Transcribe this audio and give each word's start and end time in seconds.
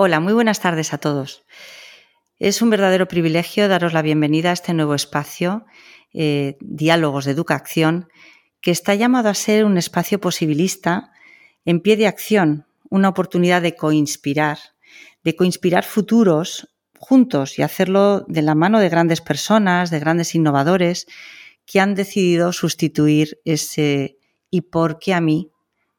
Hola, 0.00 0.20
muy 0.20 0.32
buenas 0.32 0.60
tardes 0.60 0.94
a 0.94 0.98
todos. 0.98 1.42
Es 2.38 2.62
un 2.62 2.70
verdadero 2.70 3.08
privilegio 3.08 3.66
daros 3.66 3.92
la 3.92 4.00
bienvenida 4.00 4.50
a 4.50 4.52
este 4.52 4.72
nuevo 4.72 4.94
espacio, 4.94 5.66
eh, 6.14 6.56
Diálogos 6.60 7.24
de 7.24 7.32
Educación, 7.32 8.08
que 8.60 8.70
está 8.70 8.94
llamado 8.94 9.28
a 9.28 9.34
ser 9.34 9.64
un 9.64 9.76
espacio 9.76 10.20
posibilista 10.20 11.10
en 11.64 11.80
pie 11.80 11.96
de 11.96 12.06
acción, 12.06 12.64
una 12.90 13.08
oportunidad 13.08 13.60
de 13.60 13.74
coinspirar, 13.74 14.58
de 15.24 15.34
coinspirar 15.34 15.82
futuros 15.82 16.68
juntos 16.96 17.58
y 17.58 17.62
hacerlo 17.62 18.24
de 18.28 18.42
la 18.42 18.54
mano 18.54 18.78
de 18.78 18.90
grandes 18.90 19.20
personas, 19.20 19.90
de 19.90 19.98
grandes 19.98 20.32
innovadores 20.36 21.08
que 21.66 21.80
han 21.80 21.96
decidido 21.96 22.52
sustituir 22.52 23.40
ese 23.44 24.16
¿y 24.48 24.60
por 24.60 25.00
qué 25.00 25.14
a 25.14 25.20
mí? 25.20 25.50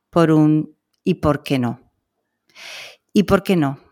por 0.10 0.32
un 0.32 0.78
¿y 1.04 1.16
por 1.16 1.44
qué 1.44 1.60
no? 1.60 1.92
¿Y 3.12 3.24
por 3.24 3.44
qué 3.44 3.58
no? 3.58 3.89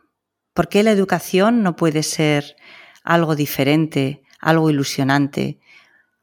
¿Por 0.57 0.69
qué 0.69 0.81
la 0.81 0.89
educación 0.89 1.61
no 1.61 1.75
puede 1.75 2.01
ser 2.01 2.55
algo 3.03 3.35
diferente, 3.35 4.23
algo 4.39 4.71
ilusionante? 4.71 5.59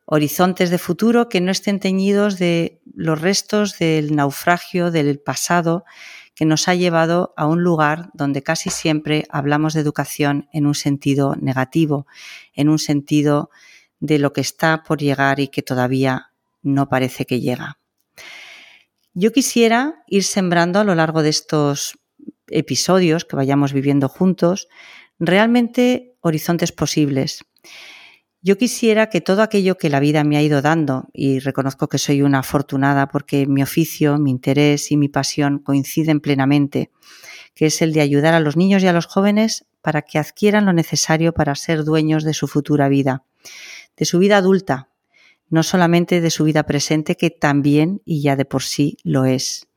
Horizontes 0.07 0.71
de 0.71 0.79
futuro 0.79 1.29
que 1.29 1.41
no 1.41 1.53
estén 1.53 1.79
teñidos 1.79 2.37
de 2.37 2.81
los 2.97 3.21
restos 3.21 3.79
del 3.79 4.17
naufragio 4.17 4.91
del 4.91 5.21
pasado 5.21 5.85
que 6.35 6.47
nos 6.47 6.67
ha 6.67 6.75
llevado 6.75 7.33
a 7.37 7.47
un 7.47 7.63
lugar 7.63 8.11
donde 8.13 8.43
casi 8.43 8.71
siempre 8.71 9.25
hablamos 9.31 9.73
de 9.73 9.83
educación 9.83 10.49
en 10.53 10.67
un 10.67 10.75
sentido 10.75 11.37
negativo, 11.41 12.09
en 12.55 12.71
un 12.71 12.81
sentido 12.81 13.51
de 14.01 14.19
lo 14.19 14.33
que 14.33 14.41
está 14.41 14.83
por 14.83 14.99
llegar 14.99 15.39
y 15.39 15.47
que 15.47 15.63
todavía 15.63 16.33
no 16.61 16.89
parece 16.89 17.25
que 17.25 17.41
llega. 17.41 17.79
Yo 19.13 19.31
quisiera 19.31 20.03
ir 20.09 20.25
sembrando 20.25 20.81
a 20.81 20.85
lo 20.85 20.97
largo 20.97 21.23
de 21.23 21.29
estos 21.29 22.01
episodios 22.49 23.25
que 23.25 23.37
vayamos 23.37 23.73
viviendo 23.73 24.09
juntos, 24.09 24.69
realmente 25.19 26.17
horizontes 26.21 26.73
posibles. 26.73 27.45
Yo 28.43 28.59
quisiera 28.59 29.09
que 29.09 29.23
todo 29.23 29.41
aquello 29.41 29.79
que 29.79 29.89
la 29.89 30.01
vida 30.01 30.23
me 30.23 30.37
ha 30.37 30.43
ido 30.43 30.61
dando, 30.61 31.09
y 31.15 31.39
reconozco 31.39 31.89
que 31.89 31.97
soy 31.97 32.21
una 32.21 32.41
afortunada 32.41 33.09
porque 33.09 33.47
mi 33.47 33.63
oficio, 33.63 34.19
mi 34.19 34.31
interés 34.31 34.93
y 34.93 34.99
mi 34.99 35.09
pasión 35.09 35.61
coinciden 35.61 36.21
plenamente, 36.21 36.91
que 37.55 37.67
es 37.67 37.81
el 37.81 37.95
de 37.95 38.03
ayudar 38.03 38.35
a 38.35 38.41
los 38.41 38.57
niños 38.57 38.83
y 38.83 38.87
a 38.87 38.93
los 38.93 39.07
jóvenes 39.07 39.65
para 39.81 40.03
que 40.03 40.19
adquieran 40.19 40.67
lo 40.67 40.75
necesario 40.75 41.33
para 41.33 41.55
ser 41.55 41.85
dueños 41.85 42.23
de 42.23 42.35
su 42.35 42.47
futura 42.47 42.89
vida, 42.89 43.25
de 43.97 44.05
su 44.05 44.19
vida 44.19 44.37
adulta, 44.37 44.89
no 45.49 45.63
solamente 45.63 46.21
de 46.21 46.31
su 46.31 46.45
vida 46.45 46.65
presente, 46.65 47.17
que 47.17 47.31
también 47.31 48.03
y 48.05 48.21
ya 48.21 48.37
de 48.37 48.45
por 48.45 48.63
sí 48.63 48.99
lo 49.05 49.25
es 49.25 49.69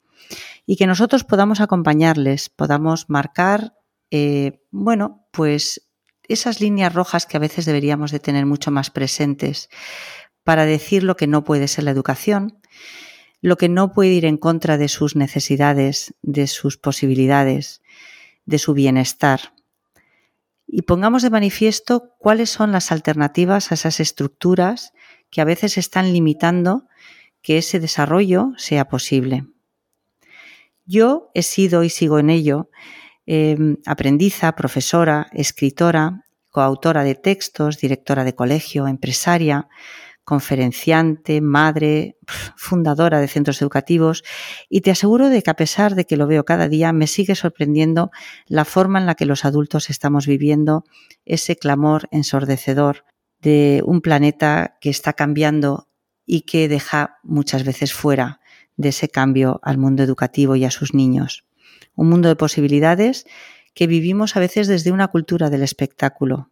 y 0.69 0.75
que 0.75 0.85
nosotros 0.85 1.23
podamos 1.23 1.61
acompañarles, 1.61 2.49
podamos 2.49 3.09
marcar, 3.09 3.73
eh, 4.11 4.61
bueno, 4.69 5.25
pues 5.31 5.89
esas 6.27 6.59
líneas 6.59 6.93
rojas 6.93 7.25
que 7.25 7.37
a 7.37 7.39
veces 7.39 7.65
deberíamos 7.65 8.11
de 8.11 8.19
tener 8.19 8.45
mucho 8.45 8.69
más 8.69 8.91
presentes 8.91 9.69
para 10.43 10.65
decir 10.65 11.03
lo 11.03 11.15
que 11.15 11.25
no 11.25 11.45
puede 11.45 11.69
ser 11.69 11.85
la 11.85 11.91
educación, 11.91 12.59
lo 13.39 13.55
que 13.55 13.69
no 13.69 13.93
puede 13.93 14.09
ir 14.09 14.25
en 14.25 14.35
contra 14.35 14.77
de 14.77 14.89
sus 14.89 15.15
necesidades, 15.15 16.13
de 16.21 16.47
sus 16.47 16.77
posibilidades, 16.77 17.81
de 18.45 18.59
su 18.59 18.73
bienestar. 18.73 19.53
Y 20.67 20.81
pongamos 20.81 21.23
de 21.23 21.29
manifiesto 21.29 22.11
cuáles 22.19 22.49
son 22.49 22.73
las 22.73 22.91
alternativas 22.91 23.71
a 23.71 23.75
esas 23.75 24.01
estructuras 24.01 24.91
que 25.29 25.39
a 25.39 25.45
veces 25.45 25.77
están 25.77 26.11
limitando 26.11 26.89
que 27.41 27.57
ese 27.57 27.79
desarrollo 27.79 28.51
sea 28.57 28.89
posible. 28.89 29.45
Yo 30.87 31.29
he 31.33 31.43
sido 31.43 31.83
y 31.83 31.89
sigo 31.89 32.17
en 32.17 32.29
ello 32.29 32.69
em, 33.25 33.75
aprendiza, 33.85 34.55
profesora, 34.55 35.27
escritora, 35.33 36.23
coautora 36.49 37.03
de 37.03 37.13
textos, 37.13 37.77
directora 37.77 38.23
de 38.23 38.33
colegio, 38.33 38.87
empresaria, 38.87 39.67
conferenciante, 40.23 41.41
madre, 41.41 42.17
fundadora 42.55 43.19
de 43.19 43.27
centros 43.27 43.61
educativos 43.61 44.23
y 44.69 44.79
te 44.79 44.91
aseguro 44.91 45.27
de 45.27 45.43
que 45.43 45.51
a 45.51 45.55
pesar 45.55 45.93
de 45.93 46.05
que 46.05 46.15
lo 46.15 46.25
veo 46.25 46.45
cada 46.45 46.69
día, 46.69 46.93
me 46.93 47.07
sigue 47.07 47.35
sorprendiendo 47.35 48.09
la 48.45 48.63
forma 48.63 48.97
en 48.97 49.07
la 49.07 49.15
que 49.15 49.25
los 49.25 49.43
adultos 49.43 49.89
estamos 49.89 50.25
viviendo 50.25 50.85
ese 51.25 51.57
clamor 51.57 52.07
ensordecedor 52.11 53.03
de 53.39 53.81
un 53.85 53.99
planeta 53.99 54.77
que 54.79 54.89
está 54.89 55.11
cambiando 55.11 55.89
y 56.25 56.41
que 56.41 56.69
deja 56.69 57.17
muchas 57.23 57.65
veces 57.65 57.91
fuera 57.93 58.39
de 58.77 58.89
ese 58.89 59.09
cambio 59.09 59.59
al 59.63 59.77
mundo 59.77 60.03
educativo 60.03 60.55
y 60.55 60.63
a 60.63 60.71
sus 60.71 60.93
niños. 60.93 61.45
Un 61.95 62.09
mundo 62.09 62.29
de 62.29 62.35
posibilidades 62.35 63.25
que 63.73 63.87
vivimos 63.87 64.35
a 64.35 64.39
veces 64.39 64.67
desde 64.67 64.91
una 64.91 65.07
cultura 65.09 65.49
del 65.49 65.63
espectáculo, 65.63 66.51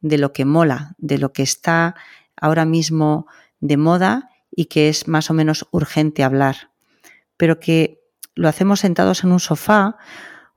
de 0.00 0.18
lo 0.18 0.32
que 0.32 0.44
mola, 0.44 0.94
de 0.98 1.18
lo 1.18 1.32
que 1.32 1.42
está 1.42 1.94
ahora 2.36 2.64
mismo 2.64 3.26
de 3.60 3.76
moda 3.76 4.30
y 4.50 4.66
que 4.66 4.88
es 4.88 5.08
más 5.08 5.30
o 5.30 5.34
menos 5.34 5.66
urgente 5.70 6.24
hablar, 6.24 6.70
pero 7.36 7.58
que 7.58 8.00
lo 8.34 8.48
hacemos 8.48 8.80
sentados 8.80 9.24
en 9.24 9.32
un 9.32 9.40
sofá 9.40 9.96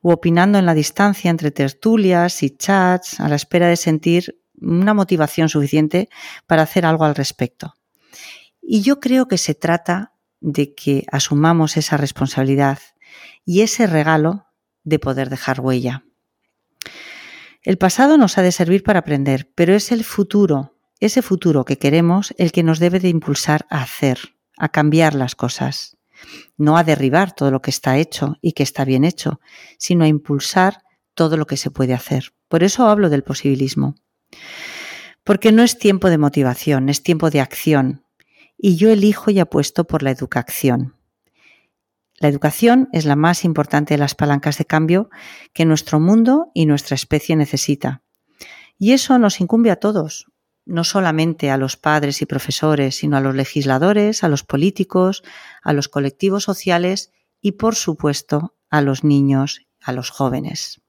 o 0.02 0.12
opinando 0.14 0.58
en 0.58 0.66
la 0.66 0.74
distancia 0.74 1.32
entre 1.32 1.52
tertulias 1.52 2.44
y 2.44 2.52
chats 2.52 3.20
a 3.20 3.28
la 3.28 3.36
espera 3.36 3.68
de 3.68 3.76
sentir 3.76 4.40
una 4.62 4.94
motivación 4.94 5.50
suficiente 5.50 6.10
para 6.48 6.64
hacer 6.64 6.86
algo 6.86 7.06
al 7.06 7.16
respecto. 7.16 7.76
Y 8.62 8.82
yo 8.82 9.00
creo 9.00 9.28
que 9.28 9.38
se 9.38 9.54
trata 9.54 10.14
de 10.46 10.76
que 10.76 11.06
asumamos 11.12 11.76
esa 11.76 11.98
responsabilidad 11.98 12.78
y 13.46 13.62
ese 13.62 13.88
regalo 13.88 14.46
de 14.84 15.00
poder 15.00 15.30
dejar 15.30 15.60
huella. 15.60 16.06
El 17.64 17.80
pasado 17.80 18.18
nos 18.18 18.38
ha 18.38 18.44
de 18.44 18.52
servir 18.52 18.84
para 18.84 19.00
aprender, 19.00 19.52
pero 19.56 19.74
es 19.74 19.92
el 19.92 20.04
futuro, 20.04 20.78
ese 21.00 21.24
futuro 21.24 21.66
que 21.66 21.80
queremos, 21.80 22.36
el 22.38 22.52
que 22.52 22.62
nos 22.62 22.78
debe 22.78 23.00
de 23.00 23.10
impulsar 23.10 23.66
a 23.72 23.82
hacer, 23.82 24.20
a 24.58 24.70
cambiar 24.70 25.16
las 25.16 25.36
cosas. 25.36 25.98
No 26.58 26.78
a 26.78 26.84
derribar 26.84 27.34
todo 27.34 27.50
lo 27.50 27.62
que 27.62 27.72
está 27.72 27.98
hecho 27.98 28.36
y 28.40 28.54
que 28.54 28.64
está 28.64 28.86
bien 28.86 29.04
hecho, 29.04 29.40
sino 29.80 30.04
a 30.04 30.08
impulsar 30.08 30.84
todo 31.16 31.38
lo 31.38 31.48
que 31.48 31.58
se 31.58 31.72
puede 31.72 31.96
hacer. 31.96 32.34
Por 32.48 32.64
eso 32.64 32.88
hablo 32.88 33.10
del 33.10 33.24
posibilismo. 33.24 33.96
Porque 35.24 35.52
no 35.52 35.64
es 35.64 35.80
tiempo 35.80 36.12
de 36.12 36.20
motivación, 36.20 36.88
es 36.88 37.02
tiempo 37.02 37.32
de 37.32 37.42
acción, 37.42 38.05
y 38.58 38.76
yo 38.76 38.90
elijo 38.90 39.32
y 39.32 39.40
apuesto 39.40 39.86
por 39.86 40.04
la 40.04 40.12
educación. 40.12 40.96
La 42.18 42.30
educación 42.30 42.88
es 42.94 43.06
la 43.06 43.16
más 43.16 43.44
importante 43.44 43.94
de 43.94 43.98
las 43.98 44.16
palancas 44.16 44.58
de 44.58 44.66
cambio 44.66 45.10
que 45.54 45.66
nuestro 45.66 46.00
mundo 46.00 46.52
y 46.54 46.66
nuestra 46.66 46.96
especie 46.96 47.36
necesita. 47.36 48.04
Y 48.78 48.94
eso 48.94 49.20
nos 49.20 49.42
incumbe 49.42 49.72
a 49.72 49.76
todos, 49.78 50.28
no 50.66 50.84
solamente 50.84 51.52
a 51.52 51.58
los 51.58 51.78
padres 51.78 52.22
y 52.22 52.26
profesores, 52.26 52.96
sino 52.96 53.18
a 53.18 53.22
los 53.22 53.36
legisladores, 53.36 54.24
a 54.24 54.30
los 54.30 54.44
políticos, 54.44 55.24
a 55.62 55.74
los 55.74 55.90
colectivos 55.90 56.44
sociales 56.44 57.12
y, 57.42 57.54
por 57.54 57.76
supuesto, 57.76 58.56
a 58.70 58.82
los 58.82 59.04
niños, 59.04 59.68
a 59.82 59.92
los 59.92 60.10
jóvenes. 60.10 60.82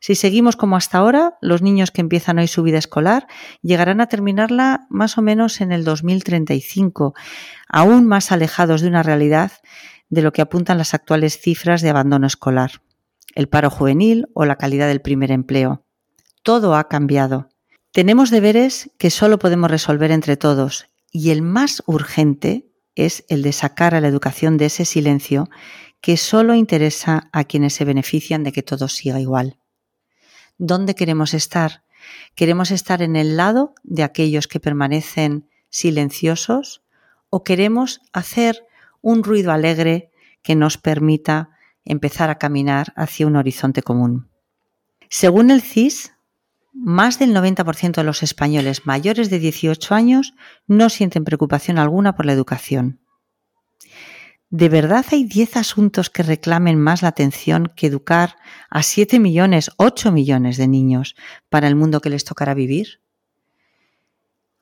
Si 0.00 0.14
seguimos 0.14 0.56
como 0.56 0.76
hasta 0.76 0.98
ahora, 0.98 1.34
los 1.40 1.62
niños 1.62 1.90
que 1.90 2.00
empiezan 2.00 2.38
hoy 2.38 2.48
su 2.48 2.62
vida 2.62 2.78
escolar 2.78 3.26
llegarán 3.62 4.00
a 4.00 4.06
terminarla 4.06 4.86
más 4.90 5.18
o 5.18 5.22
menos 5.22 5.60
en 5.60 5.72
el 5.72 5.84
2035, 5.84 7.14
aún 7.68 8.06
más 8.06 8.32
alejados 8.32 8.80
de 8.80 8.88
una 8.88 9.02
realidad 9.02 9.52
de 10.08 10.22
lo 10.22 10.32
que 10.32 10.42
apuntan 10.42 10.78
las 10.78 10.94
actuales 10.94 11.40
cifras 11.40 11.82
de 11.82 11.90
abandono 11.90 12.26
escolar, 12.26 12.82
el 13.34 13.48
paro 13.48 13.70
juvenil 13.70 14.26
o 14.34 14.44
la 14.44 14.56
calidad 14.56 14.88
del 14.88 15.00
primer 15.00 15.32
empleo. 15.32 15.84
Todo 16.42 16.76
ha 16.76 16.88
cambiado. 16.88 17.48
Tenemos 17.92 18.30
deberes 18.30 18.90
que 18.98 19.10
solo 19.10 19.38
podemos 19.38 19.70
resolver 19.70 20.10
entre 20.10 20.36
todos 20.36 20.86
y 21.10 21.30
el 21.30 21.42
más 21.42 21.82
urgente 21.86 22.70
es 22.94 23.24
el 23.28 23.42
de 23.42 23.52
sacar 23.52 23.94
a 23.94 24.00
la 24.00 24.08
educación 24.08 24.56
de 24.56 24.66
ese 24.66 24.84
silencio 24.84 25.48
que 26.00 26.16
solo 26.16 26.54
interesa 26.54 27.28
a 27.32 27.44
quienes 27.44 27.74
se 27.74 27.84
benefician 27.84 28.44
de 28.44 28.52
que 28.52 28.62
todo 28.62 28.88
siga 28.88 29.20
igual. 29.20 29.58
¿Dónde 30.58 30.94
queremos 30.94 31.34
estar? 31.34 31.84
¿Queremos 32.34 32.70
estar 32.70 33.02
en 33.02 33.16
el 33.16 33.36
lado 33.36 33.74
de 33.82 34.02
aquellos 34.02 34.48
que 34.48 34.60
permanecen 34.60 35.48
silenciosos 35.68 36.82
o 37.28 37.44
queremos 37.44 38.00
hacer 38.12 38.64
un 39.02 39.22
ruido 39.22 39.52
alegre 39.52 40.10
que 40.42 40.54
nos 40.54 40.78
permita 40.78 41.50
empezar 41.84 42.30
a 42.30 42.38
caminar 42.38 42.92
hacia 42.96 43.26
un 43.26 43.36
horizonte 43.36 43.82
común? 43.82 44.30
Según 45.08 45.50
el 45.50 45.60
CIS, 45.60 46.14
más 46.72 47.18
del 47.18 47.34
90% 47.34 47.96
de 47.96 48.04
los 48.04 48.22
españoles 48.22 48.86
mayores 48.86 49.30
de 49.30 49.38
18 49.38 49.94
años 49.94 50.34
no 50.66 50.88
sienten 50.88 51.24
preocupación 51.24 51.78
alguna 51.78 52.14
por 52.14 52.26
la 52.26 52.32
educación. 52.32 53.00
¿De 54.50 54.68
verdad 54.68 55.04
hay 55.10 55.24
10 55.24 55.56
asuntos 55.56 56.08
que 56.08 56.22
reclamen 56.22 56.78
más 56.78 57.02
la 57.02 57.08
atención 57.08 57.72
que 57.74 57.88
educar 57.88 58.36
a 58.70 58.82
7 58.82 59.18
millones, 59.18 59.70
8 59.76 60.12
millones 60.12 60.56
de 60.56 60.68
niños 60.68 61.16
para 61.48 61.66
el 61.66 61.74
mundo 61.74 62.00
que 62.00 62.10
les 62.10 62.24
tocará 62.24 62.54
vivir? 62.54 63.00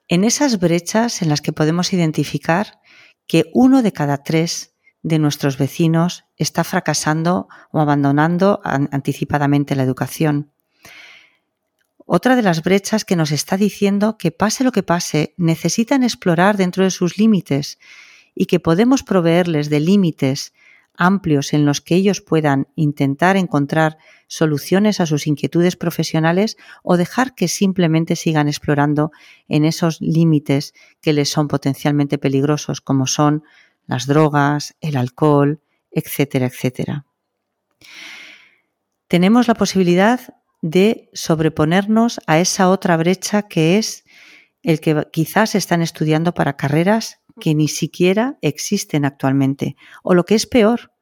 En 0.08 0.24
esas 0.24 0.58
brechas 0.58 1.20
en 1.20 1.28
las 1.28 1.42
que 1.42 1.52
podemos 1.52 1.92
identificar 1.92 2.80
que 3.26 3.50
uno 3.52 3.82
de 3.82 3.92
cada 3.92 4.22
tres 4.22 4.74
de 5.02 5.18
nuestros 5.18 5.58
vecinos 5.58 6.24
está 6.36 6.64
fracasando 6.64 7.48
o 7.70 7.80
abandonando 7.80 8.60
anticipadamente 8.64 9.76
la 9.76 9.82
educación. 9.82 10.50
Otra 12.06 12.36
de 12.36 12.42
las 12.42 12.62
brechas 12.62 13.04
que 13.04 13.16
nos 13.16 13.32
está 13.32 13.56
diciendo 13.56 14.16
que 14.18 14.30
pase 14.30 14.64
lo 14.64 14.72
que 14.72 14.82
pase, 14.82 15.34
necesitan 15.36 16.02
explorar 16.02 16.56
dentro 16.56 16.84
de 16.84 16.90
sus 16.90 17.18
límites 17.18 17.78
y 18.34 18.46
que 18.46 18.60
podemos 18.60 19.02
proveerles 19.02 19.70
de 19.70 19.80
límites 19.80 20.52
amplios 20.96 21.52
en 21.52 21.64
los 21.66 21.80
que 21.80 21.96
ellos 21.96 22.20
puedan 22.20 22.68
intentar 22.76 23.36
encontrar 23.36 23.98
soluciones 24.28 25.00
a 25.00 25.06
sus 25.06 25.26
inquietudes 25.26 25.76
profesionales 25.76 26.56
o 26.82 26.96
dejar 26.96 27.34
que 27.34 27.48
simplemente 27.48 28.16
sigan 28.16 28.48
explorando 28.48 29.10
en 29.48 29.64
esos 29.64 30.00
límites 30.00 30.72
que 31.00 31.12
les 31.12 31.28
son 31.28 31.48
potencialmente 31.48 32.18
peligrosos, 32.18 32.80
como 32.80 33.06
son 33.06 33.42
las 33.86 34.06
drogas, 34.06 34.76
el 34.80 34.96
alcohol, 34.96 35.60
etcétera, 35.90 36.46
etcétera. 36.46 37.06
Tenemos 39.08 39.48
la 39.48 39.54
posibilidad 39.54 40.20
de 40.62 41.10
sobreponernos 41.12 42.20
a 42.26 42.38
esa 42.38 42.70
otra 42.70 42.96
brecha 42.96 43.42
que 43.42 43.78
es 43.78 44.04
el 44.62 44.80
que 44.80 45.06
quizás 45.12 45.54
están 45.54 45.82
estudiando 45.82 46.32
para 46.32 46.56
carreras 46.56 47.20
que 47.40 47.54
ni 47.54 47.68
siquiera 47.68 48.38
existen 48.42 49.04
actualmente. 49.04 49.76
O 50.02 50.14
lo 50.14 50.24
que 50.24 50.34
es 50.34 50.46
peor, 50.46 50.92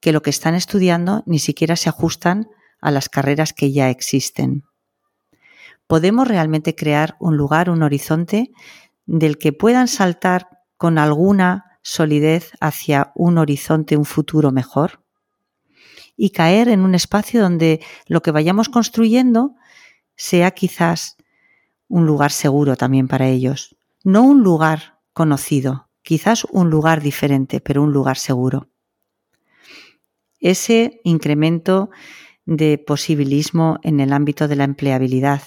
que 0.00 0.12
lo 0.12 0.22
que 0.22 0.30
están 0.30 0.54
estudiando 0.54 1.22
ni 1.26 1.38
siquiera 1.38 1.76
se 1.76 1.88
ajustan 1.88 2.48
a 2.80 2.90
las 2.90 3.08
carreras 3.08 3.52
que 3.52 3.72
ya 3.72 3.90
existen. 3.90 4.64
¿Podemos 5.86 6.28
realmente 6.28 6.74
crear 6.74 7.16
un 7.20 7.36
lugar, 7.36 7.68
un 7.68 7.82
horizonte 7.82 8.50
del 9.06 9.38
que 9.38 9.52
puedan 9.52 9.88
saltar 9.88 10.48
con 10.76 10.98
alguna 10.98 11.78
solidez 11.82 12.52
hacia 12.60 13.12
un 13.14 13.38
horizonte, 13.38 13.96
un 13.96 14.04
futuro 14.04 14.52
mejor? 14.52 15.02
Y 16.16 16.30
caer 16.30 16.68
en 16.68 16.80
un 16.80 16.94
espacio 16.94 17.42
donde 17.42 17.80
lo 18.06 18.22
que 18.22 18.30
vayamos 18.30 18.68
construyendo 18.68 19.56
sea 20.16 20.52
quizás 20.52 21.16
un 21.88 22.06
lugar 22.06 22.30
seguro 22.30 22.76
también 22.76 23.08
para 23.08 23.28
ellos. 23.28 23.76
No 24.04 24.22
un 24.22 24.42
lugar 24.42 24.99
conocido, 25.12 25.88
quizás 26.02 26.44
un 26.44 26.70
lugar 26.70 27.02
diferente, 27.02 27.60
pero 27.60 27.82
un 27.82 27.92
lugar 27.92 28.16
seguro. 28.16 28.68
Ese 30.38 31.00
incremento 31.04 31.90
de 32.46 32.78
posibilismo 32.78 33.78
en 33.82 34.00
el 34.00 34.12
ámbito 34.12 34.48
de 34.48 34.56
la 34.56 34.64
empleabilidad, 34.64 35.42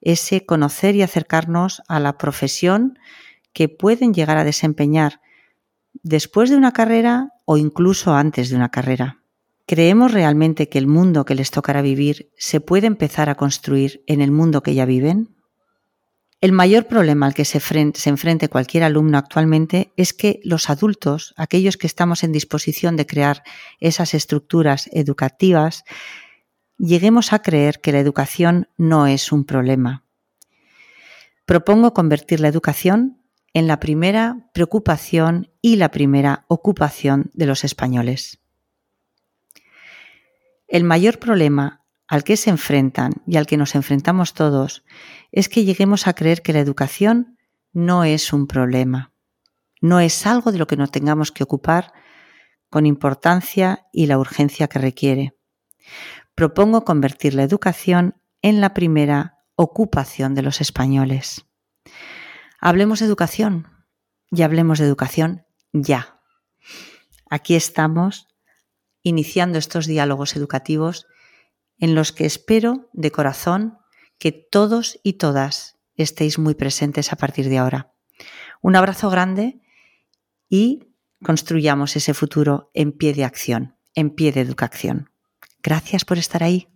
ese 0.00 0.44
conocer 0.44 0.96
y 0.96 1.02
acercarnos 1.02 1.82
a 1.88 2.00
la 2.00 2.18
profesión 2.18 2.98
que 3.52 3.68
pueden 3.68 4.12
llegar 4.12 4.36
a 4.36 4.44
desempeñar 4.44 5.20
después 6.02 6.50
de 6.50 6.56
una 6.56 6.72
carrera 6.72 7.30
o 7.44 7.56
incluso 7.56 8.14
antes 8.14 8.50
de 8.50 8.56
una 8.56 8.70
carrera. 8.70 9.22
¿Creemos 9.66 10.12
realmente 10.12 10.68
que 10.68 10.78
el 10.78 10.86
mundo 10.86 11.24
que 11.24 11.34
les 11.34 11.50
tocará 11.50 11.82
vivir 11.82 12.32
se 12.36 12.60
puede 12.60 12.86
empezar 12.86 13.30
a 13.30 13.36
construir 13.36 14.02
en 14.06 14.20
el 14.20 14.32
mundo 14.32 14.62
que 14.62 14.74
ya 14.74 14.84
viven? 14.84 15.36
El 16.42 16.50
mayor 16.50 16.88
problema 16.88 17.26
al 17.26 17.34
que 17.34 17.44
se, 17.44 17.60
enfrente 18.08 18.48
cualquier 18.48 18.82
alumno 18.82 19.16
actualmente 19.16 19.92
es 19.96 20.12
que 20.12 20.40
los 20.42 20.70
adultos, 20.70 21.34
aquellos 21.36 21.76
que 21.76 21.86
estamos 21.86 22.24
en 22.24 22.32
disposición 22.32 22.96
de 22.96 23.06
crear 23.06 23.44
esas 23.78 24.12
estructuras 24.12 24.90
educativas, 24.92 25.84
lleguemos 26.78 27.32
a 27.32 27.42
creer 27.42 27.80
que 27.80 27.92
la 27.92 28.00
educación 28.00 28.68
no 28.76 29.06
es 29.06 29.30
un 29.30 29.44
problema. 29.44 30.04
Propongo 31.46 31.94
convertir 31.94 32.40
la 32.40 32.48
educación 32.48 33.22
en 33.54 33.68
la 33.68 33.78
primera 33.78 34.50
preocupación 34.52 35.48
y 35.60 35.76
la 35.76 35.92
primera 35.92 36.44
ocupación 36.48 37.30
de 37.34 37.46
los 37.46 37.62
españoles. 37.62 38.40
El 40.66 40.82
mayor 40.82 41.20
problema 41.20 41.81
al 42.12 42.24
que 42.24 42.36
se 42.36 42.50
enfrentan 42.50 43.22
y 43.26 43.38
al 43.38 43.46
que 43.46 43.56
nos 43.56 43.74
enfrentamos 43.74 44.34
todos 44.34 44.84
es 45.30 45.48
que 45.48 45.64
lleguemos 45.64 46.06
a 46.06 46.12
creer 46.12 46.42
que 46.42 46.52
la 46.52 46.58
educación 46.58 47.38
no 47.72 48.04
es 48.04 48.34
un 48.34 48.46
problema, 48.46 49.14
no 49.80 49.98
es 49.98 50.26
algo 50.26 50.52
de 50.52 50.58
lo 50.58 50.66
que 50.66 50.76
nos 50.76 50.90
tengamos 50.90 51.32
que 51.32 51.42
ocupar 51.42 51.94
con 52.68 52.84
importancia 52.84 53.86
y 53.94 54.08
la 54.08 54.18
urgencia 54.18 54.68
que 54.68 54.78
requiere. 54.78 55.38
Propongo 56.34 56.84
convertir 56.84 57.32
la 57.32 57.44
educación 57.44 58.20
en 58.42 58.60
la 58.60 58.74
primera 58.74 59.38
ocupación 59.54 60.34
de 60.34 60.42
los 60.42 60.60
españoles. 60.60 61.46
Hablemos 62.60 63.00
de 63.00 63.06
educación 63.06 63.68
y 64.30 64.42
hablemos 64.42 64.80
de 64.80 64.84
educación 64.84 65.46
ya. 65.72 66.20
Aquí 67.30 67.54
estamos 67.54 68.28
iniciando 69.02 69.58
estos 69.58 69.86
diálogos 69.86 70.36
educativos 70.36 71.06
en 71.82 71.96
los 71.96 72.12
que 72.12 72.24
espero 72.24 72.88
de 72.92 73.10
corazón 73.10 73.76
que 74.18 74.30
todos 74.30 75.00
y 75.02 75.14
todas 75.14 75.80
estéis 75.96 76.38
muy 76.38 76.54
presentes 76.54 77.12
a 77.12 77.16
partir 77.16 77.48
de 77.48 77.58
ahora. 77.58 77.92
Un 78.60 78.76
abrazo 78.76 79.10
grande 79.10 79.60
y 80.48 80.84
construyamos 81.24 81.96
ese 81.96 82.14
futuro 82.14 82.70
en 82.72 82.92
pie 82.92 83.14
de 83.14 83.24
acción, 83.24 83.74
en 83.96 84.10
pie 84.10 84.30
de 84.30 84.42
educación. 84.42 85.10
Gracias 85.60 86.04
por 86.04 86.18
estar 86.18 86.44
ahí. 86.44 86.68